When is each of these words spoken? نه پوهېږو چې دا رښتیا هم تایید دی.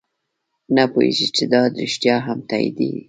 نه 0.75 0.83
پوهېږو 0.91 1.27
چې 1.35 1.43
دا 1.53 1.61
رښتیا 1.81 2.15
هم 2.27 2.39
تایید 2.49 2.73
دی. 2.79 2.91